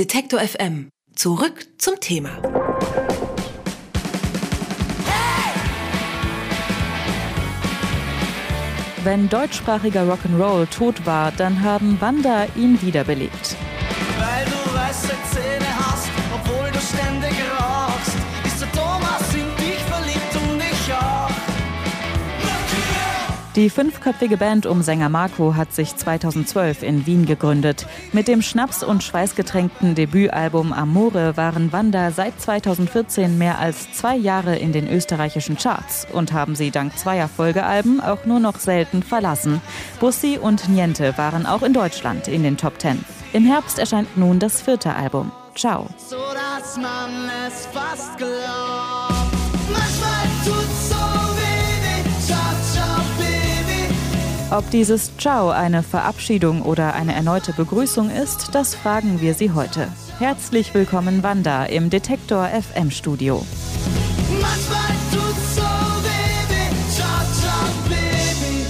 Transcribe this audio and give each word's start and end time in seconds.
Detektor 0.00 0.40
FM. 0.40 0.88
Zurück 1.14 1.66
zum 1.76 2.00
Thema. 2.00 2.30
Wenn 9.04 9.28
deutschsprachiger 9.28 10.04
Rock'n'Roll 10.04 10.70
tot 10.70 11.04
war, 11.04 11.32
dann 11.32 11.62
haben 11.62 12.00
Wanda 12.00 12.46
ihn 12.56 12.80
wiederbelebt. 12.80 13.56
Weil 14.18 14.46
du 14.46 14.74
weiße 14.74 15.12
Zähne 15.34 15.68
hast, 15.76 15.89
Die 23.56 23.68
fünfköpfige 23.68 24.36
Band 24.36 24.64
um 24.64 24.80
Sänger 24.80 25.08
Marco 25.08 25.56
hat 25.56 25.74
sich 25.74 25.96
2012 25.96 26.84
in 26.84 27.04
Wien 27.06 27.26
gegründet. 27.26 27.84
Mit 28.12 28.28
dem 28.28 28.42
Schnaps- 28.42 28.84
und 28.84 29.02
schweißgetränkten 29.02 29.96
Debütalbum 29.96 30.72
Amore 30.72 31.36
waren 31.36 31.72
Wanda 31.72 32.12
seit 32.12 32.40
2014 32.40 33.38
mehr 33.38 33.58
als 33.58 33.92
zwei 33.92 34.14
Jahre 34.14 34.56
in 34.56 34.72
den 34.72 34.88
österreichischen 34.88 35.56
Charts 35.56 36.06
und 36.12 36.32
haben 36.32 36.54
sie 36.54 36.70
dank 36.70 36.96
zweier 36.96 37.26
Folgealben 37.26 38.00
auch 38.00 38.24
nur 38.24 38.38
noch 38.38 38.60
selten 38.60 39.02
verlassen. 39.02 39.60
Bussi 39.98 40.38
und 40.40 40.68
Niente 40.68 41.18
waren 41.18 41.44
auch 41.44 41.62
in 41.62 41.72
Deutschland 41.72 42.28
in 42.28 42.44
den 42.44 42.56
Top 42.56 42.78
Ten. 42.78 43.04
Im 43.32 43.44
Herbst 43.44 43.80
erscheint 43.80 44.16
nun 44.16 44.38
das 44.38 44.62
vierte 44.62 44.94
Album. 44.94 45.32
Ciao. 45.56 45.88
So 45.96 46.16
dass 46.16 46.76
man 46.76 47.28
es 47.48 47.66
fast 47.66 48.16
glaubt. 48.16 48.90
Ob 54.52 54.68
dieses 54.70 55.16
Ciao 55.16 55.50
eine 55.50 55.84
Verabschiedung 55.84 56.62
oder 56.62 56.94
eine 56.94 57.14
erneute 57.14 57.52
Begrüßung 57.52 58.10
ist, 58.10 58.52
das 58.52 58.74
fragen 58.74 59.20
wir 59.20 59.34
Sie 59.34 59.52
heute. 59.52 59.86
Herzlich 60.18 60.74
willkommen 60.74 61.22
Wanda 61.22 61.66
im 61.66 61.88
Detektor 61.88 62.48
FM 62.48 62.90
Studio. 62.90 63.46
Manchmal 64.40 64.88
tut's 65.12 65.54
so 65.54 65.62
weh. 65.62 66.90
ciao, 66.90 67.06
ciao, 67.40 67.64
Baby. 67.88 68.66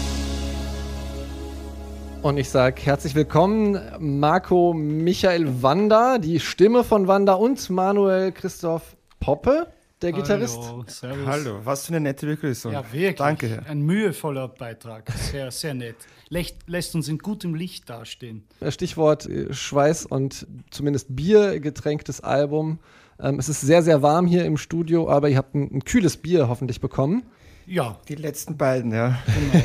Und 2.20 2.36
ich 2.36 2.50
sage 2.50 2.82
herzlich 2.82 3.14
willkommen, 3.14 3.80
Marco 3.98 4.74
Michael 4.74 5.62
Wanda, 5.62 6.18
die 6.18 6.40
Stimme 6.40 6.84
von 6.84 7.08
Wanda 7.08 7.32
und 7.32 7.70
Manuel 7.70 8.32
Christoph 8.32 8.96
Poppe, 9.18 9.66
der 10.02 10.12
Gitarrist. 10.12 10.58
Hallo, 10.58 10.84
servus. 10.86 11.26
Hallo, 11.26 11.60
was 11.64 11.86
für 11.86 11.92
eine 11.92 12.00
nette 12.00 12.26
Begrüßung. 12.26 12.72
Ja, 12.72 12.84
wirklich. 12.92 13.16
Danke. 13.16 13.62
Ein 13.68 13.82
mühevoller 13.82 14.48
Beitrag. 14.48 15.10
Sehr, 15.12 15.50
sehr 15.50 15.74
nett. 15.74 15.96
Lächt, 16.28 16.56
lässt 16.66 16.94
uns 16.94 17.08
in 17.08 17.18
gutem 17.18 17.54
Licht 17.54 17.90
dastehen. 17.90 18.44
Stichwort 18.68 19.26
äh, 19.26 19.52
Schweiß 19.52 20.06
und 20.06 20.46
zumindest 20.70 21.14
Bier 21.14 21.60
getränktes 21.60 22.20
Album. 22.20 22.78
Ähm, 23.18 23.38
es 23.38 23.48
ist 23.48 23.60
sehr, 23.60 23.82
sehr 23.82 24.02
warm 24.02 24.26
hier 24.26 24.44
im 24.44 24.56
Studio, 24.56 25.10
aber 25.10 25.28
ihr 25.28 25.36
habt 25.36 25.54
ein, 25.54 25.70
ein 25.72 25.84
kühles 25.84 26.16
Bier 26.16 26.48
hoffentlich 26.48 26.80
bekommen. 26.80 27.24
Ja, 27.66 27.98
Die 28.08 28.16
letzten 28.16 28.56
beiden, 28.56 28.92
ja. 28.92 29.18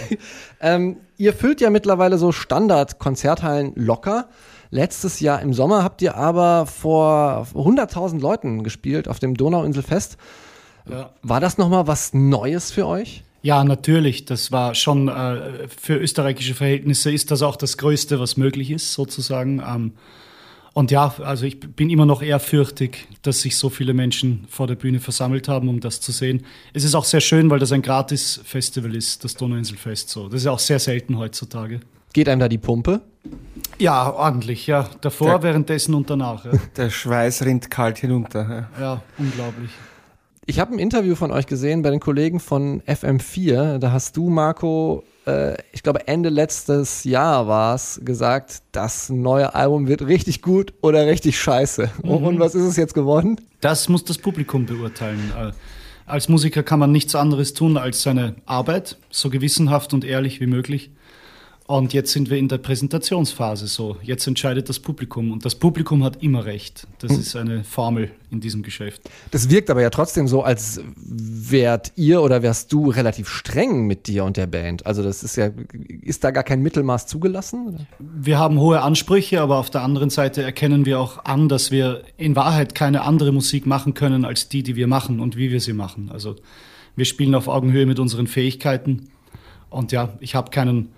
Ähm, 0.61 0.97
ihr 1.17 1.33
füllt 1.33 1.59
ja 1.61 1.69
mittlerweile 1.69 2.17
so 2.17 2.31
Standard-Konzerthallen 2.31 3.73
locker. 3.75 4.29
Letztes 4.69 5.19
Jahr 5.19 5.41
im 5.41 5.53
Sommer 5.53 5.83
habt 5.83 6.01
ihr 6.01 6.15
aber 6.15 6.65
vor 6.65 7.47
100.000 7.53 8.19
Leuten 8.19 8.63
gespielt 8.63 9.07
auf 9.07 9.19
dem 9.19 9.35
Donauinselfest. 9.35 10.17
ja. 10.89 11.11
War 11.21 11.39
das 11.39 11.57
nochmal 11.57 11.87
was 11.87 12.13
Neues 12.13 12.71
für 12.71 12.87
euch? 12.87 13.23
ja, 13.45 13.63
natürlich. 13.63 14.25
Das 14.25 14.51
war 14.51 14.73
schon 14.73 15.07
äh, 15.07 15.67
für 15.67 15.97
österreichische 15.97 16.55
Verhältnisse 16.55 17.11
ist 17.11 17.29
das 17.29 17.43
auch 17.43 17.57
das 17.57 17.77
Größte, 17.77 18.19
was 18.19 18.37
möglich 18.37 18.71
ist, 18.71 18.93
sozusagen. 18.93 19.59
Ähm, 19.59 19.91
und 20.73 20.89
ja, 20.89 21.13
also 21.19 21.45
ich 21.45 21.59
bin 21.59 21.91
immer 21.91 22.07
noch 22.07 22.23
ehrfürchtig, 22.23 23.07
dass 23.21 23.41
sich 23.41 23.55
so 23.57 23.69
viele 23.69 23.93
Menschen 23.93 24.47
vor 24.49 24.65
der 24.65 24.73
Bühne 24.73 24.99
versammelt 24.99 25.47
haben, 25.47 25.69
um 25.69 25.79
das 25.79 26.01
zu 26.01 26.11
sehen. 26.11 26.43
Es 26.73 26.83
ist 26.83 26.95
auch 26.95 27.05
sehr 27.05 27.21
schön, 27.21 27.51
weil 27.51 27.59
das 27.59 27.71
ein 27.71 27.83
Gratis-Festival 27.83 28.95
ist, 28.95 29.23
das 29.23 29.35
Donauinselfest. 29.35 30.09
So, 30.09 30.27
das 30.27 30.41
ist 30.41 30.45
ja 30.45 30.51
auch 30.51 30.59
sehr 30.59 30.79
selten 30.79 31.19
heutzutage. 31.19 31.81
Geht 32.13 32.27
einem 32.27 32.39
da 32.39 32.49
die 32.49 32.57
Pumpe? 32.57 33.01
Ja, 33.77 34.11
ordentlich, 34.13 34.67
ja. 34.67 34.87
Davor, 35.01 35.27
Der- 35.27 35.43
währenddessen 35.43 35.93
und 35.95 36.09
danach. 36.09 36.45
Ja, 36.45 36.51
Der 36.77 36.89
Schweiß 36.89 37.43
rinnt 37.45 37.69
kalt 37.69 37.97
hinunter. 37.97 38.67
Ja. 38.79 38.81
ja 38.81 39.01
unglaublich. 39.17 39.71
Ich 40.47 40.59
habe 40.59 40.73
ein 40.73 40.79
Interview 40.79 41.15
von 41.15 41.31
euch 41.31 41.47
gesehen 41.47 41.81
bei 41.81 41.89
den 41.89 41.99
Kollegen 41.99 42.39
von 42.39 42.81
FM4. 42.83 43.79
Da 43.79 43.91
hast 43.91 44.15
du, 44.15 44.29
Marco, 44.29 45.03
äh, 45.25 45.55
ich 45.71 45.81
glaube 45.81 46.07
Ende 46.07 46.29
letztes 46.29 47.03
Jahr 47.03 47.47
war 47.47 47.73
es, 47.75 47.99
gesagt, 48.05 48.61
das 48.71 49.09
neue 49.09 49.55
Album 49.55 49.87
wird 49.87 50.05
richtig 50.05 50.43
gut 50.43 50.73
oder 50.81 51.07
richtig 51.07 51.39
scheiße. 51.39 51.89
Und 52.03 52.39
was 52.39 52.53
ist 52.53 52.63
es 52.65 52.77
jetzt 52.77 52.93
geworden? 52.93 53.41
Das 53.59 53.89
muss 53.89 54.03
das 54.03 54.19
Publikum 54.19 54.67
beurteilen. 54.67 55.31
Äh, 55.35 55.51
Als 56.05 56.29
Musiker 56.29 56.61
kann 56.61 56.77
man 56.79 56.91
nichts 56.91 57.15
anderes 57.15 57.55
tun 57.55 57.75
als 57.77 58.03
seine 58.03 58.35
Arbeit, 58.45 58.97
so 59.09 59.31
gewissenhaft 59.31 59.95
und 59.95 60.05
ehrlich 60.05 60.39
wie 60.41 60.47
möglich. 60.47 60.91
Und 61.67 61.93
jetzt 61.93 62.11
sind 62.11 62.29
wir 62.29 62.37
in 62.37 62.47
der 62.47 62.59
Präsentationsphase 62.59 63.65
so. 63.65 63.97
Jetzt 64.03 64.27
entscheidet 64.27 64.69
das 64.69 64.79
Publikum 64.79 65.31
und 65.31 65.45
das 65.45 65.55
Publikum 65.55 66.03
hat 66.03 66.21
immer 66.21 66.45
recht. 66.45 66.85
Das 66.99 67.11
ist 67.11 67.35
eine 67.35 67.63
Formel 67.63 68.11
in 68.29 68.39
diesem 68.39 68.61
Geschäft. 68.61 69.01
Das 69.31 69.49
wirkt 69.49 69.71
aber 69.71 69.81
ja 69.81 69.89
trotzdem 69.89 70.27
so, 70.27 70.43
als 70.43 70.79
wärt 70.95 71.91
ihr 71.95 72.21
oder 72.21 72.43
wärst 72.43 72.71
du 72.71 72.91
relativ 72.91 73.29
streng 73.29 73.87
mit 73.87 74.05
dir 74.05 74.25
und 74.25 74.37
der 74.37 74.45
Band. 74.45 74.85
Also 74.85 75.01
das 75.01 75.23
ist 75.23 75.37
ja, 75.37 75.49
ist 76.01 76.23
da 76.23 76.29
gar 76.29 76.43
kein 76.43 76.61
Mittelmaß 76.61 77.07
zugelassen? 77.07 77.69
Oder? 77.69 77.87
Wir 77.99 78.37
haben 78.37 78.59
hohe 78.59 78.81
Ansprüche, 78.81 79.41
aber 79.41 79.57
auf 79.57 79.71
der 79.71 79.81
anderen 79.81 80.11
Seite 80.11 80.43
erkennen 80.43 80.85
wir 80.85 80.99
auch 80.99 81.25
an, 81.25 81.49
dass 81.49 81.71
wir 81.71 82.03
in 82.17 82.35
Wahrheit 82.35 82.75
keine 82.75 83.01
andere 83.01 83.31
Musik 83.31 83.65
machen 83.65 83.95
können 83.95 84.23
als 84.23 84.49
die, 84.49 84.61
die 84.61 84.75
wir 84.75 84.85
machen 84.85 85.19
und 85.19 85.35
wie 85.35 85.49
wir 85.49 85.61
sie 85.61 85.73
machen. 85.73 86.11
Also 86.11 86.35
wir 86.95 87.05
spielen 87.05 87.33
auf 87.33 87.47
Augenhöhe 87.47 87.87
mit 87.87 87.97
unseren 87.97 88.27
Fähigkeiten. 88.27 89.09
Und 89.71 89.91
ja, 89.91 90.13
ich 90.19 90.35
habe 90.35 90.51
keinen, 90.51 90.89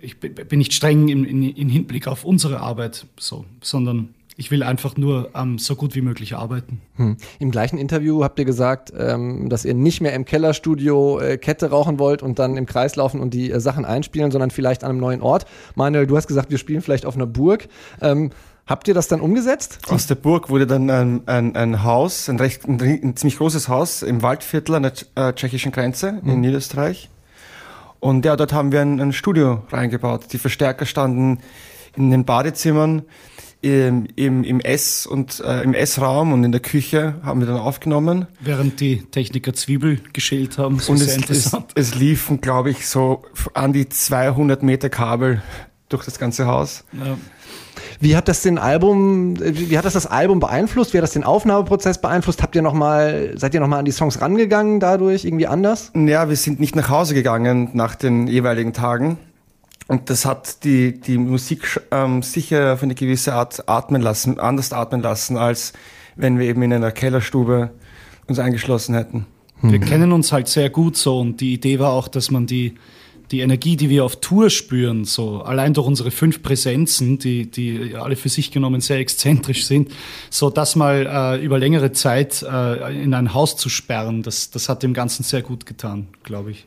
ich 0.00 0.18
bin 0.18 0.58
nicht 0.58 0.72
streng 0.72 1.08
im, 1.08 1.24
in, 1.24 1.42
in 1.42 1.68
Hinblick 1.68 2.06
auf 2.06 2.24
unsere 2.24 2.60
Arbeit, 2.60 3.06
so, 3.18 3.44
sondern 3.60 4.14
ich 4.40 4.50
will 4.50 4.62
einfach 4.62 4.96
nur 4.96 5.30
ähm, 5.34 5.58
so 5.58 5.76
gut 5.76 5.94
wie 5.94 6.00
möglich 6.00 6.34
arbeiten. 6.34 6.80
Hm. 6.96 7.18
Im 7.38 7.50
gleichen 7.50 7.76
Interview 7.76 8.24
habt 8.24 8.38
ihr 8.38 8.46
gesagt, 8.46 8.90
ähm, 8.98 9.50
dass 9.50 9.66
ihr 9.66 9.74
nicht 9.74 10.00
mehr 10.00 10.14
im 10.14 10.24
Kellerstudio 10.24 11.20
äh, 11.20 11.36
Kette 11.36 11.68
rauchen 11.68 11.98
wollt 11.98 12.22
und 12.22 12.38
dann 12.38 12.56
im 12.56 12.64
Kreis 12.64 12.96
laufen 12.96 13.20
und 13.20 13.34
die 13.34 13.50
äh, 13.50 13.60
Sachen 13.60 13.84
einspielen, 13.84 14.30
sondern 14.30 14.50
vielleicht 14.50 14.82
an 14.82 14.90
einem 14.90 15.00
neuen 15.00 15.20
Ort. 15.20 15.44
Manuel, 15.74 16.06
du 16.06 16.16
hast 16.16 16.26
gesagt, 16.26 16.50
wir 16.50 16.56
spielen 16.56 16.80
vielleicht 16.80 17.04
auf 17.04 17.16
einer 17.16 17.26
Burg. 17.26 17.68
Ähm, 18.00 18.30
habt 18.66 18.88
ihr 18.88 18.94
das 18.94 19.08
dann 19.08 19.20
umgesetzt? 19.20 19.80
Aus 19.88 20.06
der 20.06 20.14
Burg 20.14 20.48
wurde 20.48 20.66
dann 20.66 20.88
ein, 20.88 21.28
ein, 21.28 21.54
ein 21.54 21.84
Haus, 21.84 22.30
ein, 22.30 22.38
recht, 22.38 22.66
ein, 22.66 22.80
ein 22.80 23.16
ziemlich 23.16 23.36
großes 23.36 23.68
Haus 23.68 24.02
im 24.02 24.22
Waldviertel 24.22 24.76
an 24.76 24.84
der 24.84 24.92
äh, 25.16 25.34
tschechischen 25.34 25.70
Grenze 25.70 26.22
in 26.24 26.40
Niederösterreich. 26.40 27.10
Und 28.00 28.24
ja, 28.24 28.36
dort 28.36 28.52
haben 28.52 28.72
wir 28.72 28.80
ein, 28.80 29.00
ein 29.00 29.12
Studio 29.12 29.62
reingebaut. 29.70 30.32
Die 30.32 30.38
Verstärker 30.38 30.86
standen 30.86 31.38
in 31.96 32.10
den 32.10 32.24
Badezimmern, 32.24 33.02
im, 33.62 34.06
im, 34.16 34.42
im 34.42 34.60
Ess- 34.60 35.06
und 35.06 35.40
äh, 35.40 35.62
im 35.62 35.74
Essraum 35.74 36.32
und 36.32 36.44
in 36.44 36.52
der 36.52 36.62
Küche 36.62 37.16
haben 37.22 37.40
wir 37.40 37.46
dann 37.46 37.58
aufgenommen. 37.58 38.26
Während 38.40 38.80
die 38.80 39.02
Techniker 39.02 39.52
Zwiebel 39.52 40.00
geschält 40.14 40.56
haben, 40.56 40.78
so 40.78 40.92
Und 40.92 41.02
es, 41.02 41.18
es, 41.28 41.56
es 41.74 41.94
liefen, 41.94 42.40
glaube 42.40 42.70
ich, 42.70 42.86
so 42.86 43.22
an 43.52 43.74
die 43.74 43.88
200 43.88 44.62
Meter 44.62 44.88
Kabel 44.88 45.42
durch 45.90 46.06
das 46.06 46.18
ganze 46.18 46.46
Haus. 46.46 46.84
Ja. 46.92 47.18
Wie 48.00 48.16
hat 48.16 48.28
das 48.28 48.42
den 48.42 48.56
Album, 48.58 49.36
äh, 49.36 49.52
wie 49.54 49.76
hat 49.76 49.84
das 49.84 49.92
das 49.92 50.06
Album 50.06 50.40
beeinflusst? 50.40 50.94
Wie 50.94 50.98
hat 50.98 51.02
das 51.02 51.12
den 51.12 51.24
Aufnahmeprozess 51.24 52.00
beeinflusst? 52.00 52.42
Habt 52.42 52.56
ihr 52.56 52.62
noch 52.62 52.72
mal, 52.72 53.32
seid 53.36 53.52
ihr 53.52 53.60
noch 53.60 53.68
mal 53.68 53.78
an 53.78 53.84
die 53.84 53.92
Songs 53.92 54.20
rangegangen 54.20 54.80
dadurch 54.80 55.24
irgendwie 55.24 55.46
anders? 55.46 55.92
Ja, 55.94 56.28
wir 56.28 56.36
sind 56.36 56.60
nicht 56.60 56.74
nach 56.74 56.88
Hause 56.88 57.14
gegangen 57.14 57.70
nach 57.74 57.94
den 57.94 58.26
jeweiligen 58.26 58.72
Tagen. 58.72 59.18
Und 59.86 60.08
das 60.08 60.24
hat 60.24 60.64
die, 60.64 60.98
die 60.98 61.18
Musik 61.18 61.80
ähm, 61.90 62.22
sicher 62.22 62.74
auf 62.74 62.82
eine 62.82 62.94
gewisse 62.94 63.34
Art 63.34 63.68
atmen 63.68 64.00
lassen, 64.00 64.38
anders 64.38 64.72
atmen 64.72 65.02
lassen, 65.02 65.36
als 65.36 65.72
wenn 66.16 66.38
wir 66.38 66.46
eben 66.46 66.62
in 66.62 66.72
einer 66.72 66.92
Kellerstube 66.92 67.70
uns 68.28 68.38
eingeschlossen 68.38 68.94
hätten. 68.94 69.26
Wir 69.62 69.78
kennen 69.78 70.12
uns 70.12 70.32
halt 70.32 70.48
sehr 70.48 70.70
gut 70.70 70.96
so 70.96 71.20
und 71.20 71.40
die 71.40 71.52
Idee 71.52 71.78
war 71.78 71.92
auch, 71.92 72.08
dass 72.08 72.30
man 72.30 72.46
die, 72.46 72.76
die 73.30 73.40
Energie, 73.40 73.76
die 73.76 73.88
wir 73.90 74.04
auf 74.04 74.20
Tour 74.20 74.50
spüren, 74.50 75.04
so 75.04 75.42
allein 75.42 75.72
durch 75.72 75.86
unsere 75.86 76.10
fünf 76.10 76.42
Präsenzen, 76.42 77.18
die, 77.18 77.48
die 77.50 77.94
alle 77.94 78.16
für 78.16 78.28
sich 78.28 78.50
genommen 78.50 78.80
sehr 78.80 78.98
exzentrisch 78.98 79.66
sind, 79.66 79.92
so 80.30 80.50
das 80.50 80.74
mal 80.74 81.38
äh, 81.38 81.44
über 81.44 81.58
längere 81.58 81.92
Zeit 81.92 82.42
äh, 82.42 83.02
in 83.02 83.14
ein 83.14 83.32
Haus 83.32 83.56
zu 83.56 83.68
sperren, 83.68 84.22
das, 84.22 84.50
das 84.50 84.68
hat 84.68 84.82
dem 84.82 84.94
Ganzen 84.94 85.22
sehr 85.22 85.42
gut 85.42 85.64
getan, 85.64 86.08
glaube 86.24 86.50
ich. 86.50 86.66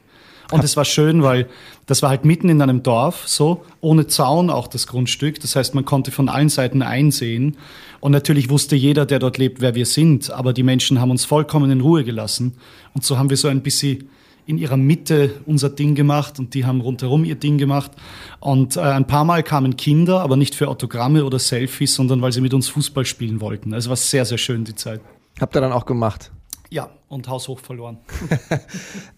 Und 0.51 0.63
es 0.63 0.77
war 0.77 0.85
schön, 0.85 1.23
weil 1.23 1.47
das 1.87 2.01
war 2.01 2.09
halt 2.09 2.25
mitten 2.25 2.47
in 2.47 2.61
einem 2.61 2.83
Dorf, 2.83 3.27
so, 3.27 3.65
ohne 3.81 4.07
Zaun 4.07 4.49
auch 4.49 4.67
das 4.67 4.87
Grundstück. 4.87 5.39
Das 5.39 5.55
heißt, 5.55 5.73
man 5.73 5.83
konnte 5.83 6.11
von 6.11 6.29
allen 6.29 6.49
Seiten 6.49 6.81
einsehen. 6.81 7.57
Und 8.01 8.11
natürlich 8.11 8.49
wusste 8.49 8.75
jeder, 8.75 9.05
der 9.05 9.19
dort 9.19 9.37
lebt, 9.37 9.61
wer 9.61 9.73
wir 9.73 9.85
sind. 9.85 10.29
Aber 10.29 10.53
die 10.53 10.61
Menschen 10.61 11.01
haben 11.01 11.11
uns 11.11 11.25
vollkommen 11.25 11.71
in 11.71 11.81
Ruhe 11.81 12.03
gelassen. 12.03 12.53
Und 12.93 13.03
so 13.03 13.17
haben 13.17 13.31
wir 13.31 13.37
so 13.37 13.47
ein 13.47 13.63
bisschen 13.63 14.09
in 14.45 14.57
ihrer 14.57 14.77
Mitte 14.77 15.41
unser 15.45 15.69
Ding 15.69 15.95
gemacht 15.95 16.39
und 16.39 16.53
die 16.53 16.65
haben 16.65 16.81
rundherum 16.81 17.23
ihr 17.23 17.35
Ding 17.35 17.57
gemacht. 17.57 17.91
Und 18.39 18.77
äh, 18.77 18.81
ein 18.81 19.07
paar 19.07 19.23
Mal 19.23 19.43
kamen 19.43 19.77
Kinder, 19.77 20.21
aber 20.21 20.35
nicht 20.35 20.55
für 20.55 20.67
Autogramme 20.67 21.25
oder 21.25 21.39
Selfies, 21.39 21.95
sondern 21.95 22.21
weil 22.21 22.31
sie 22.31 22.41
mit 22.41 22.53
uns 22.53 22.69
Fußball 22.69 23.05
spielen 23.05 23.41
wollten. 23.41 23.73
Also 23.73 23.89
war 23.89 23.97
sehr, 23.97 24.25
sehr 24.25 24.37
schön 24.37 24.63
die 24.63 24.75
Zeit. 24.75 25.01
Habt 25.39 25.55
ihr 25.55 25.61
dann 25.61 25.71
auch 25.71 25.85
gemacht? 25.85 26.31
Ja, 26.73 26.89
und 27.07 27.27
haushoch 27.27 27.59
verloren. 27.59 27.99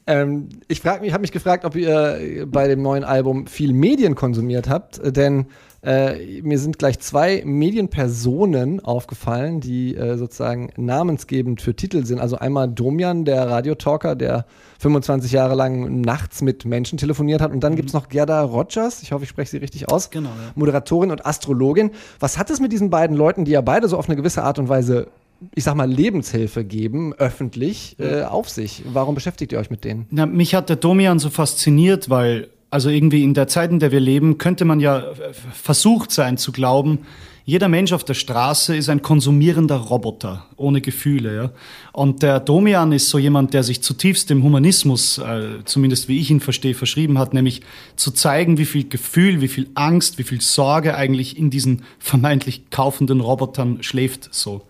Ähm, 0.08 0.50
ich 0.68 0.82
frage 0.82 1.02
mich, 1.02 1.14
habe 1.14 1.22
mich 1.22 1.32
gefragt, 1.32 1.66
ob 1.66 1.76
ihr 1.76 2.46
bei 2.48 2.68
dem 2.68 2.84
neuen 2.84 3.04
Album 3.04 3.48
viel 3.48 3.74
Medien 3.74 4.14
konsumiert 4.14 4.70
habt, 4.70 5.02
denn 5.04 5.48
äh, 5.82 6.42
mir 6.44 6.60
sind 6.60 6.78
gleich 6.78 7.00
zwei 7.00 7.42
Medienpersonen 7.44 8.86
aufgefallen, 8.86 9.62
die 9.62 9.96
äh, 9.96 10.16
sozusagen 10.18 10.70
namensgebend 10.78 11.60
für 11.60 11.76
Titel 11.76 12.06
sind. 12.06 12.20
Also 12.20 12.38
einmal 12.38 12.68
Domian, 12.70 13.26
der 13.26 13.50
Radiotalker, 13.50 14.16
der 14.16 14.46
25 14.78 15.32
Jahre 15.32 15.56
lang 15.56 16.02
nachts 16.02 16.44
mit 16.44 16.66
Menschen 16.66 17.00
telefoniert 17.00 17.42
hat. 17.42 17.52
Und 17.52 17.62
dann 17.64 17.76
gibt's 17.76 17.94
noch 17.94 18.08
Gerda 18.08 18.44
Rogers, 18.44 19.02
ich 19.02 19.12
hoffe, 19.12 19.24
ich 19.24 19.30
spreche 19.30 19.50
sie 19.50 19.58
richtig 19.58 19.90
aus, 19.90 20.12
Genau, 20.12 20.30
ja. 20.30 20.52
Moderatorin 20.54 21.10
und 21.10 21.26
Astrologin. 21.26 21.90
Was 22.20 22.38
hat 22.38 22.52
es 22.52 22.60
mit 22.60 22.72
diesen 22.72 22.92
beiden 22.92 23.18
Leuten, 23.18 23.44
die 23.44 23.54
ja 23.54 23.62
beide 23.62 23.88
so 23.88 23.98
auf 23.98 24.08
eine 24.08 24.16
gewisse 24.16 24.44
Art 24.44 24.60
und 24.60 24.70
Weise, 24.70 25.08
ich 25.54 25.64
sag 25.64 25.76
mal, 25.76 25.90
Lebenshilfe 25.90 26.64
geben, 26.64 27.14
öffentlich, 27.14 27.96
äh, 28.00 28.24
auf 28.24 28.50
sich? 28.50 28.84
Warum 28.92 29.16
beschäftigt 29.16 29.52
ihr 29.52 29.60
euch 29.60 29.70
mit 29.70 29.84
denen? 29.84 30.08
Na, 30.10 30.26
mich 30.26 30.56
hat 30.56 30.70
der 30.70 30.78
Domian 30.78 31.20
so 31.20 31.30
fasziniert, 31.30 32.10
weil, 32.10 32.50
also 32.70 32.90
irgendwie 32.90 33.24
in 33.24 33.34
der 33.34 33.48
Zeit, 33.48 33.72
in 33.72 33.80
der 33.80 33.92
wir 33.92 34.00
leben, 34.00 34.38
könnte 34.38 34.66
man 34.66 34.80
ja 34.80 35.00
äh, 35.00 35.34
versucht 35.54 36.12
sein 36.12 36.38
zu 36.38 36.52
glauben, 36.52 37.00
jeder 37.48 37.68
Mensch 37.68 37.94
auf 37.94 38.04
der 38.04 38.16
Straße 38.16 38.76
ist 38.76 38.90
ein 38.90 39.04
konsumierender 39.04 39.76
Roboter 39.76 40.48
ohne 40.58 40.82
Gefühle. 40.82 41.36
Ja? 41.36 41.52
Und 41.94 42.24
der 42.24 42.40
Domian 42.40 42.92
ist 42.92 43.10
so 43.10 43.20
jemand, 43.20 43.54
der 43.54 43.62
sich 43.62 43.84
zutiefst 43.84 44.32
dem 44.32 44.42
Humanismus, 44.42 45.20
äh, 45.20 45.64
zumindest 45.64 46.08
wie 46.08 46.20
ich 46.20 46.32
ihn 46.32 46.40
verstehe, 46.40 46.74
verschrieben 46.74 47.20
hat, 47.20 47.36
nämlich 47.36 47.62
zu 47.96 48.10
zeigen, 48.10 48.58
wie 48.58 48.66
viel 48.66 48.90
Gefühl, 48.90 49.42
wie 49.42 49.48
viel 49.48 49.70
Angst, 49.76 50.18
wie 50.18 50.24
viel 50.24 50.42
Sorge 50.42 50.96
eigentlich 50.96 51.38
in 51.38 51.52
diesen 51.52 51.84
vermeintlich 52.00 52.72
kaufenden 52.72 53.22
Robotern 53.22 53.84
schläft. 53.84 54.34
So. 54.34 54.64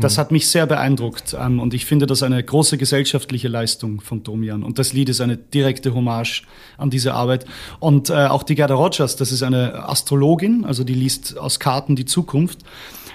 Das 0.00 0.16
hat 0.16 0.32
mich 0.32 0.48
sehr 0.48 0.66
beeindruckt 0.66 1.36
ähm, 1.38 1.60
und 1.60 1.74
ich 1.74 1.84
finde 1.84 2.06
das 2.06 2.22
eine 2.22 2.42
große 2.42 2.78
gesellschaftliche 2.78 3.48
Leistung 3.48 4.00
von 4.00 4.22
Domian. 4.22 4.62
Und 4.62 4.78
das 4.78 4.92
Lied 4.92 5.10
ist 5.10 5.20
eine 5.20 5.36
direkte 5.36 5.94
Hommage 5.94 6.44
an 6.78 6.88
diese 6.88 7.12
Arbeit. 7.12 7.44
Und 7.78 8.08
äh, 8.08 8.26
auch 8.26 8.42
die 8.42 8.54
Gerda 8.54 8.74
Rogers, 8.74 9.16
das 9.16 9.32
ist 9.32 9.42
eine 9.42 9.88
Astrologin, 9.88 10.64
also 10.64 10.82
die 10.82 10.94
liest 10.94 11.36
aus 11.36 11.60
Karten 11.60 11.94
die 11.94 12.06
Zukunft. 12.06 12.60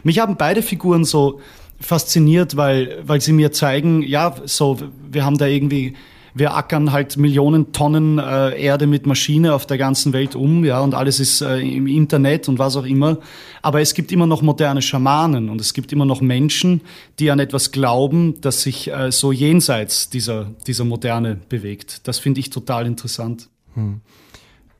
Mich 0.03 0.19
haben 0.19 0.37
beide 0.37 0.61
Figuren 0.61 1.03
so 1.03 1.41
fasziniert, 1.79 2.57
weil, 2.57 2.99
weil 3.03 3.21
sie 3.21 3.33
mir 3.33 3.51
zeigen, 3.51 4.03
ja, 4.03 4.35
so, 4.45 4.77
wir 5.09 5.25
haben 5.25 5.37
da 5.37 5.47
irgendwie 5.47 5.95
wir 6.37 6.55
ackern 6.55 6.91
halt 6.91 7.17
Millionen 7.17 7.71
Tonnen 7.73 8.19
äh, 8.19 8.61
Erde 8.61 8.87
mit 8.87 9.05
Maschine 9.05 9.53
auf 9.53 9.65
der 9.65 9.77
ganzen 9.77 10.13
Welt 10.13 10.35
um, 10.35 10.63
ja, 10.63 10.79
und 10.81 10.93
alles 10.93 11.19
ist 11.19 11.41
äh, 11.41 11.59
im 11.59 11.87
Internet 11.87 12.47
und 12.47 12.59
was 12.59 12.75
auch 12.75 12.85
immer. 12.85 13.17
Aber 13.61 13.81
es 13.81 13.93
gibt 13.93 14.11
immer 14.11 14.27
noch 14.27 14.41
moderne 14.41 14.81
Schamanen 14.81 15.49
und 15.49 15.61
es 15.61 15.73
gibt 15.73 15.91
immer 15.91 16.05
noch 16.05 16.21
Menschen, 16.21 16.81
die 17.19 17.31
an 17.31 17.39
etwas 17.39 17.71
glauben, 17.71 18.39
das 18.41 18.61
sich 18.61 18.91
äh, 18.91 19.11
so 19.11 19.31
jenseits 19.31 20.09
dieser, 20.09 20.51
dieser 20.67 20.85
Moderne 20.85 21.39
bewegt. 21.49 22.07
Das 22.07 22.19
finde 22.19 22.39
ich 22.39 22.49
total 22.49 22.85
interessant. 22.85 23.49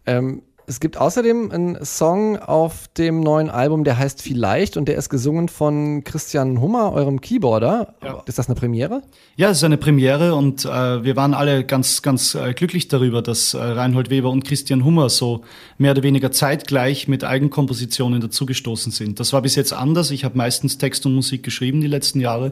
Ähm, 0.05 0.41
es 0.69 0.81
gibt 0.81 0.97
außerdem 0.97 1.49
einen 1.49 1.85
Song 1.85 2.37
auf 2.37 2.89
dem 2.97 3.21
neuen 3.21 3.49
Album, 3.49 3.85
der 3.85 3.97
heißt 3.97 4.21
Vielleicht 4.21 4.75
und 4.75 4.89
der 4.89 4.97
ist 4.97 5.07
gesungen 5.07 5.47
von 5.47 6.03
Christian 6.03 6.59
Hummer, 6.59 6.91
eurem 6.91 7.21
Keyboarder. 7.21 7.93
Ja. 8.03 8.21
Ist 8.25 8.37
das 8.37 8.47
eine 8.49 8.55
Premiere? 8.55 9.01
Ja, 9.37 9.49
es 9.49 9.59
ist 9.59 9.63
eine 9.63 9.77
Premiere 9.77 10.35
und 10.35 10.65
äh, 10.65 11.05
wir 11.05 11.15
waren 11.15 11.33
alle 11.33 11.63
ganz, 11.63 12.01
ganz 12.01 12.35
äh, 12.35 12.53
glücklich 12.53 12.89
darüber, 12.89 13.21
dass 13.21 13.53
äh, 13.53 13.59
Reinhold 13.59 14.09
Weber 14.09 14.29
und 14.29 14.43
Christian 14.43 14.83
Hummer 14.83 15.07
so 15.07 15.45
mehr 15.77 15.91
oder 15.91 16.03
weniger 16.03 16.33
zeitgleich 16.33 17.07
mit 17.07 17.23
Eigenkompositionen 17.23 18.19
dazugestoßen 18.19 18.91
sind. 18.91 19.21
Das 19.21 19.31
war 19.31 19.41
bis 19.41 19.55
jetzt 19.55 19.71
anders. 19.71 20.11
Ich 20.11 20.25
habe 20.25 20.37
meistens 20.37 20.77
Text 20.77 21.05
und 21.05 21.15
Musik 21.15 21.43
geschrieben 21.43 21.79
die 21.79 21.87
letzten 21.87 22.19
Jahre. 22.19 22.51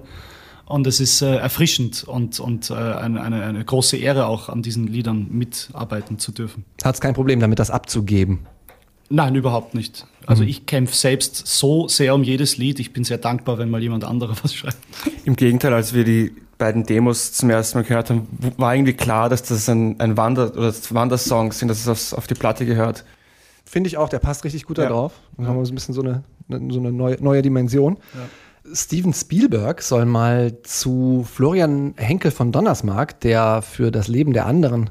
Und 0.65 0.87
es 0.87 0.99
ist 0.99 1.21
äh, 1.21 1.35
erfrischend 1.35 2.03
und, 2.05 2.39
und 2.39 2.69
äh, 2.71 2.73
eine, 2.73 3.21
eine, 3.21 3.43
eine 3.43 3.63
große 3.63 3.97
Ehre 3.97 4.25
auch 4.25 4.49
an 4.49 4.63
diesen 4.63 4.87
Liedern 4.87 5.27
mitarbeiten 5.29 6.17
zu 6.17 6.31
dürfen. 6.31 6.65
Hat 6.83 6.95
es 6.95 7.01
kein 7.01 7.13
Problem 7.13 7.39
damit, 7.39 7.59
das 7.59 7.69
abzugeben? 7.69 8.39
Nein, 9.09 9.35
überhaupt 9.35 9.75
nicht. 9.75 10.07
Also 10.25 10.41
ich 10.43 10.65
kämpfe 10.65 10.95
selbst 10.95 11.45
so 11.45 11.87
sehr 11.87 12.15
um 12.15 12.23
jedes 12.23 12.57
Lied. 12.57 12.79
Ich 12.79 12.91
bin 12.93 13.03
sehr 13.03 13.19
dankbar, 13.19 13.59
wenn 13.59 13.69
mal 13.69 13.81
jemand 13.83 14.03
anderer 14.03 14.35
was 14.43 14.55
schreibt. 14.55 14.77
Im 15.25 15.35
Gegenteil, 15.35 15.71
als 15.73 15.93
wir 15.93 16.03
die 16.03 16.33
beiden 16.57 16.83
Demos 16.85 17.33
zum 17.33 17.51
ersten 17.51 17.77
Mal 17.77 17.83
gehört 17.83 18.09
haben, 18.09 18.27
war 18.57 18.73
irgendwie 18.73 18.93
klar, 18.93 19.29
dass 19.29 19.43
das 19.43 19.69
ein, 19.69 19.99
ein 19.99 20.17
Wander- 20.17 20.51
oder 20.57 20.73
Wandersongs 20.89 21.59
sind, 21.59 21.67
dass 21.67 21.79
es 21.81 21.87
aufs, 21.87 22.13
auf 22.13 22.25
die 22.25 22.33
Platte 22.33 22.65
gehört. 22.65 23.05
Finde 23.65 23.87
ich 23.87 23.97
auch, 23.97 24.09
der 24.09 24.19
passt 24.19 24.43
richtig 24.45 24.65
gut 24.65 24.79
da 24.79 24.83
Ja. 24.83 24.89
drauf. 24.89 25.13
Dann 25.37 25.47
haben 25.47 25.57
wir 25.57 25.65
so 25.65 25.71
ein 25.71 25.75
bisschen 25.75 25.93
so 25.93 26.01
eine, 26.01 26.23
eine- 26.49 26.73
so 26.73 26.79
eine 26.79 26.91
neue, 26.91 27.17
neue 27.21 27.41
Dimension. 27.43 27.97
Steven 28.73 29.13
Spielberg 29.13 29.81
soll 29.81 30.05
mal 30.05 30.61
zu 30.63 31.25
Florian 31.31 31.93
Henkel 31.97 32.31
von 32.31 32.51
Donnersmarck, 32.51 33.19
der 33.19 33.61
für 33.61 33.91
das 33.91 34.07
Leben 34.07 34.33
der 34.33 34.45
anderen, 34.45 34.89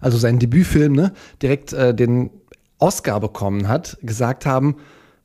also 0.00 0.18
seinen 0.18 0.38
Debütfilm, 0.38 0.92
ne, 0.92 1.12
direkt 1.42 1.72
äh, 1.72 1.94
den 1.94 2.30
Oscar 2.78 3.20
bekommen 3.20 3.68
hat, 3.68 3.98
gesagt 4.02 4.46
haben, 4.46 4.76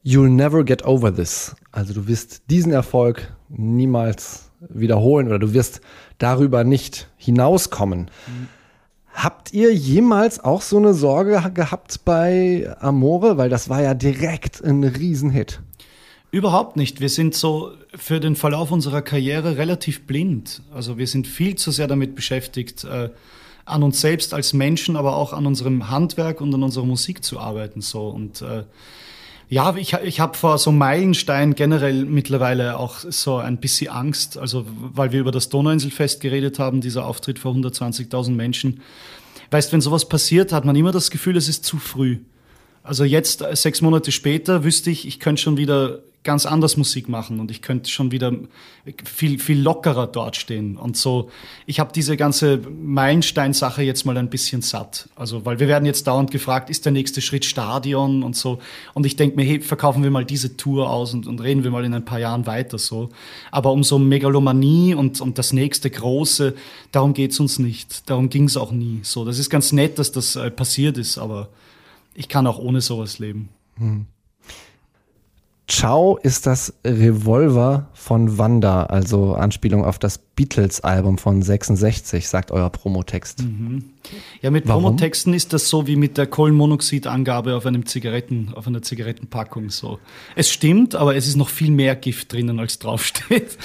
You'll 0.04 0.30
never 0.30 0.64
get 0.64 0.86
over 0.86 1.14
this. 1.16 1.56
Also 1.72 1.94
du 1.94 2.08
wirst 2.08 2.44
diesen 2.52 2.72
Erfolg 2.72 3.34
niemals 3.50 4.52
wiederholen 4.70 5.28
oder 5.28 5.40
du 5.40 5.54
wirst 5.54 5.82
darüber 6.20 6.64
nicht 6.64 7.10
hinauskommen. 7.18 8.12
Habt 9.16 9.54
ihr 9.54 9.74
jemals 9.74 10.44
auch 10.44 10.62
so 10.62 10.78
eine 10.78 10.94
Sorge 10.94 11.42
gehabt 11.54 12.06
bei 12.06 12.72
Amore? 12.80 13.38
Weil 13.38 13.50
das 13.50 13.70
war 13.70 13.82
ja 13.82 13.94
direkt 13.94 14.64
ein 14.64 14.84
Riesenhit. 14.84 15.62
Überhaupt 16.36 16.76
nicht. 16.76 17.00
Wir 17.00 17.08
sind 17.08 17.34
so 17.34 17.72
für 17.96 18.20
den 18.20 18.36
Verlauf 18.36 18.70
unserer 18.70 19.02
Karriere 19.02 19.56
relativ 19.56 20.06
blind. 20.06 20.64
Also 20.74 20.98
wir 20.98 21.08
sind 21.08 21.28
viel 21.28 21.56
zu 21.56 21.72
sehr 21.72 21.88
damit 21.88 22.14
beschäftigt, 22.14 22.84
äh, 22.84 23.10
an 23.64 23.84
uns 23.84 24.02
selbst 24.02 24.34
als 24.34 24.52
Menschen, 24.52 24.98
aber 24.98 25.16
auch 25.16 25.32
an 25.32 25.46
unserem 25.46 25.90
Handwerk 25.90 26.42
und 26.42 26.54
an 26.54 26.62
unserer 26.62 26.84
Musik 26.84 27.24
zu 27.24 27.40
arbeiten. 27.40 27.80
So 27.80 28.10
und 28.10 28.42
äh, 28.42 28.66
ja, 29.48 29.78
ich, 29.78 29.94
ich 29.94 30.20
habe 30.20 30.36
vor 30.36 30.58
so 30.58 30.74
Meilenstein 30.74 31.56
generell 31.56 32.04
mittlerweile 32.04 32.80
auch 32.80 32.98
so 32.98 33.38
ein 33.38 33.56
bisschen 33.62 33.92
Angst, 33.92 34.38
also 34.38 34.66
weil 34.68 35.14
wir 35.14 35.22
über 35.22 35.32
das 35.32 35.48
Donauinselfest 35.48 36.20
geredet 36.20 36.60
haben, 36.60 36.82
dieser 36.82 37.06
Auftritt 37.06 37.40
vor 37.40 37.54
120.000 37.54 38.32
Menschen. 38.32 38.82
Weißt, 39.52 39.72
wenn 39.72 39.80
sowas 39.80 40.10
passiert, 40.10 40.52
hat 40.52 40.66
man 40.66 40.76
immer 40.76 40.92
das 40.92 41.12
Gefühl, 41.12 41.38
es 41.38 41.48
ist 41.48 41.64
zu 41.64 41.78
früh. 41.78 42.18
Also 42.84 43.06
jetzt, 43.06 43.42
äh, 43.42 43.56
sechs 43.56 43.80
Monate 43.80 44.12
später, 44.12 44.66
wüsste 44.66 44.92
ich, 44.92 45.08
ich 45.08 45.22
könnte 45.22 45.42
schon 45.42 45.56
wieder 45.56 46.02
ganz 46.26 46.46
anders 46.46 46.76
Musik 46.76 47.08
machen 47.08 47.40
und 47.40 47.52
ich 47.52 47.62
könnte 47.62 47.90
schon 47.90 48.12
wieder 48.12 48.34
viel, 49.06 49.40
viel 49.40 49.62
lockerer 49.62 50.08
dort 50.08 50.36
stehen. 50.36 50.76
Und 50.76 50.98
so, 50.98 51.30
ich 51.66 51.80
habe 51.80 51.94
diese 51.94 52.18
ganze 52.18 52.58
Meilenstein-Sache 52.58 53.84
jetzt 53.84 54.06
mal 54.06 54.18
ein 54.18 54.30
bisschen 54.30 54.62
satt. 54.62 55.08
Also, 55.16 55.46
weil 55.46 55.60
wir 55.60 55.68
werden 55.68 55.86
jetzt 55.86 56.08
dauernd 56.08 56.32
gefragt, 56.32 56.70
ist 56.70 56.84
der 56.84 56.92
nächste 56.92 57.22
Schritt 57.22 57.46
Stadion 57.46 58.24
und 58.24 58.36
so. 58.36 58.60
Und 58.94 59.06
ich 59.06 59.16
denke 59.16 59.38
mir, 59.38 59.46
hey, 59.46 59.62
verkaufen 59.62 60.04
wir 60.04 60.12
mal 60.12 60.26
diese 60.26 60.58
Tour 60.58 60.90
aus 60.90 61.14
und, 61.14 61.28
und 61.28 61.42
reden 61.42 61.64
wir 61.64 61.72
mal 61.72 61.86
in 61.86 61.94
ein 61.94 62.06
paar 62.06 62.20
Jahren 62.20 62.46
weiter 62.46 62.78
so. 62.78 63.10
Aber 63.52 63.72
um 63.72 63.84
so 63.84 63.98
Megalomanie 63.98 64.96
und, 64.96 65.22
und 65.22 65.38
das 65.38 65.54
nächste 65.54 65.90
Große, 65.90 66.56
darum 66.92 67.14
geht's 67.14 67.40
uns 67.40 67.60
nicht. 67.60 68.10
Darum 68.10 68.30
ging's 68.30 68.58
auch 68.58 68.72
nie. 68.72 69.00
So, 69.04 69.24
das 69.24 69.40
ist 69.40 69.50
ganz 69.50 69.72
nett, 69.72 70.00
dass 70.00 70.12
das 70.12 70.36
äh, 70.36 70.52
passiert 70.52 70.98
ist, 70.98 71.18
aber 71.18 71.50
ich 72.16 72.30
kann 72.30 72.48
auch 72.48 72.58
ohne 72.58 72.82
sowas 72.82 73.20
leben. 73.20 73.50
Ciao 75.68 76.18
ist 76.22 76.46
das 76.46 76.74
Revolver 76.86 77.90
von 77.94 78.38
Wanda, 78.38 78.84
also 78.84 79.34
Anspielung 79.34 79.84
auf 79.84 79.98
das 79.98 80.20
Beatles-Album 80.20 81.18
von 81.18 81.42
66, 81.42 82.28
sagt 82.28 82.52
euer 82.52 82.70
Promotext. 82.70 83.44
Ja, 84.42 84.52
mit 84.52 84.68
Warum? 84.68 84.84
Promotexten 84.84 85.34
ist 85.34 85.54
das 85.54 85.68
so 85.68 85.88
wie 85.88 85.96
mit 85.96 86.20
der 86.20 86.28
Kohlenmonoxidangabe 86.28 87.56
auf 87.56 87.66
einem 87.66 87.88
Zigaretten, 87.88 88.54
auf 88.54 88.68
einer 88.68 88.84
Zigarettenpackung 88.84 89.72
so. 89.72 89.98
Es 90.36 90.52
stimmt, 90.52 90.94
aber 90.94 91.16
es 91.16 91.28
ist 91.28 91.36
noch 91.36 91.50
viel 91.50 91.72
mehr 91.72 91.96
Gift 91.96 92.32
drinnen, 92.32 92.60
als 92.60 92.78
draufsteht. 92.78 93.58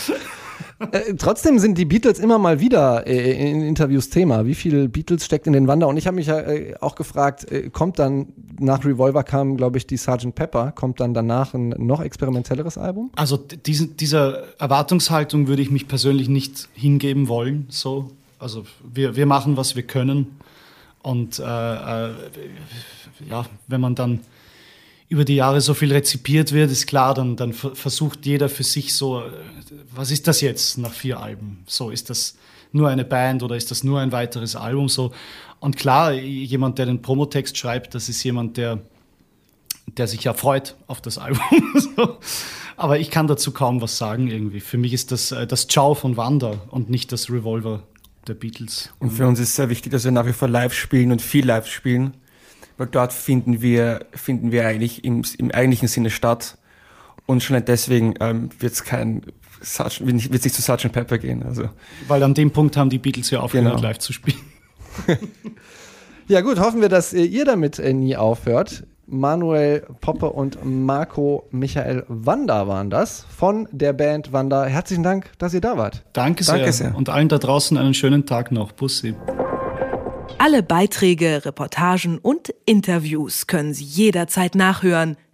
Äh, 0.92 1.14
trotzdem 1.18 1.58
sind 1.58 1.76
die 1.76 1.84
Beatles 1.84 2.18
immer 2.18 2.38
mal 2.38 2.60
wieder 2.60 3.06
äh, 3.06 3.50
in 3.50 3.62
Interviews 3.62 4.08
Thema. 4.08 4.46
Wie 4.46 4.54
viel 4.54 4.88
Beatles 4.88 5.26
steckt 5.26 5.46
in 5.46 5.52
den 5.52 5.68
Wanda? 5.68 5.86
Und 5.86 5.98
ich 5.98 6.06
habe 6.06 6.16
mich 6.16 6.26
ja 6.26 6.40
äh, 6.40 6.74
auch 6.80 6.94
gefragt, 6.94 7.50
äh, 7.52 7.68
kommt 7.68 7.98
dann 7.98 8.28
nach 8.60 8.84
Revolver 8.84 9.24
kam, 9.24 9.56
glaube 9.56 9.78
ich, 9.78 9.86
die 9.86 9.96
Sgt. 9.96 10.34
Pepper, 10.34 10.72
kommt 10.72 11.00
dann 11.00 11.14
danach 11.14 11.54
ein 11.54 11.70
noch 11.70 12.00
experimentelleres 12.00 12.78
Album? 12.78 13.10
Also 13.16 13.36
diesen, 13.36 13.96
dieser 13.96 14.44
Erwartungshaltung 14.60 15.48
würde 15.48 15.62
ich 15.62 15.70
mich 15.70 15.88
persönlich 15.88 16.28
nicht 16.28 16.68
hingeben 16.74 17.28
wollen. 17.28 17.66
So. 17.68 18.12
Also 18.38 18.64
wir, 18.82 19.16
wir 19.16 19.26
machen, 19.26 19.56
was 19.56 19.76
wir 19.76 19.82
können. 19.82 20.38
Und 21.02 21.38
äh, 21.38 21.42
äh, 21.42 22.10
ja, 23.28 23.46
wenn 23.68 23.80
man 23.80 23.94
dann 23.94 24.20
über 25.08 25.24
die 25.24 25.34
Jahre 25.34 25.60
so 25.60 25.74
viel 25.74 25.92
rezipiert 25.92 26.52
wird, 26.52 26.70
ist 26.70 26.86
klar, 26.86 27.14
dann, 27.14 27.36
dann 27.36 27.52
ver- 27.52 27.74
versucht 27.74 28.26
jeder 28.26 28.48
für 28.48 28.62
sich 28.62 28.94
so, 28.94 29.20
äh, 29.20 29.30
was 29.94 30.10
ist 30.10 30.28
das 30.28 30.40
jetzt 30.40 30.78
nach 30.78 30.92
vier 30.92 31.18
Alben? 31.18 31.64
So 31.66 31.90
ist 31.90 32.10
das 32.10 32.36
nur 32.72 32.88
eine 32.88 33.04
Band 33.04 33.42
oder 33.42 33.56
ist 33.56 33.70
das 33.70 33.84
nur 33.84 34.00
ein 34.00 34.12
weiteres 34.12 34.56
Album 34.56 34.88
so? 34.88 35.12
Und 35.58 35.76
klar, 35.76 36.12
jemand, 36.12 36.78
der 36.78 36.86
den 36.86 37.02
Promotext 37.02 37.56
schreibt, 37.58 37.94
das 37.94 38.08
ist 38.08 38.22
jemand, 38.22 38.56
der, 38.56 38.78
der 39.86 40.06
sich 40.06 40.24
ja 40.24 40.32
freut 40.32 40.76
auf 40.86 41.00
das 41.00 41.18
Album. 41.18 41.42
Aber 42.76 42.98
ich 42.98 43.10
kann 43.10 43.26
dazu 43.26 43.52
kaum 43.52 43.82
was 43.82 43.98
sagen 43.98 44.28
irgendwie. 44.28 44.60
Für 44.60 44.78
mich 44.78 44.94
ist 44.94 45.12
das 45.12 45.32
äh, 45.32 45.46
das 45.46 45.68
Ciao 45.68 45.94
von 45.94 46.16
Wanda 46.16 46.62
und 46.70 46.88
nicht 46.88 47.12
das 47.12 47.28
Revolver 47.30 47.82
der 48.26 48.34
Beatles. 48.34 48.90
Und 48.98 49.10
für 49.10 49.26
uns 49.26 49.38
ist 49.38 49.54
sehr 49.54 49.68
wichtig, 49.68 49.92
dass 49.92 50.04
wir 50.04 50.12
nach 50.12 50.26
wie 50.26 50.32
vor 50.32 50.48
live 50.48 50.72
spielen 50.72 51.12
und 51.12 51.20
viel 51.20 51.44
live 51.44 51.66
spielen, 51.66 52.14
weil 52.78 52.86
dort 52.86 53.12
finden 53.12 53.60
wir, 53.60 54.06
finden 54.12 54.50
wir 54.50 54.66
eigentlich 54.66 55.04
im, 55.04 55.22
im 55.36 55.50
eigentlichen 55.50 55.88
Sinne 55.88 56.08
statt. 56.08 56.56
Und 57.30 57.44
schon 57.44 57.64
deswegen 57.64 58.14
ähm, 58.18 58.50
wird 58.58 58.72
es 58.72 58.82
kein 58.82 59.22
nicht, 60.00 60.32
wird's 60.32 60.44
nicht 60.44 60.54
zu 60.54 60.62
Sgt. 60.62 60.90
Pepper 60.90 61.18
gehen. 61.18 61.44
Also 61.44 61.68
Weil 62.08 62.24
an 62.24 62.34
dem 62.34 62.50
Punkt 62.50 62.76
haben 62.76 62.90
die 62.90 62.98
Beatles 62.98 63.30
ja 63.30 63.38
aufgehört, 63.38 63.76
Genau. 63.76 63.82
live 63.88 63.98
zu 63.98 64.12
spielen. 64.12 64.38
Ja 66.26 66.42
gut, 66.42 66.60
hoffen 66.60 66.80
wir, 66.80 66.88
dass 66.88 67.12
äh, 67.12 67.24
ihr 67.24 67.44
damit 67.44 67.80
äh, 67.80 67.92
nie 67.92 68.16
aufhört. 68.16 68.84
Manuel 69.06 69.84
Poppe 70.00 70.30
und 70.30 70.64
Marco 70.64 71.48
Michael 71.50 72.04
Wanda 72.06 72.68
waren 72.68 72.88
das 72.88 73.26
von 73.36 73.66
der 73.72 73.92
Band 73.92 74.32
Wanda. 74.32 74.64
Herzlichen 74.64 75.02
Dank, 75.02 75.32
dass 75.38 75.54
ihr 75.54 75.60
da 75.60 75.76
wart. 75.76 76.04
Danke 76.12 76.44
sehr. 76.44 76.54
Danke 76.54 76.72
sehr. 76.72 76.94
Und 76.94 77.08
allen 77.08 77.28
da 77.28 77.38
draußen 77.38 77.76
einen 77.76 77.94
schönen 77.94 78.26
Tag 78.26 78.52
noch. 78.52 78.70
Bussi. 78.70 79.16
Alle 80.38 80.62
Beiträge, 80.62 81.44
Reportagen 81.44 82.18
und 82.18 82.54
Interviews 82.64 83.48
können 83.48 83.74
Sie 83.74 83.82
jederzeit 83.82 84.54
nachhören 84.54 85.16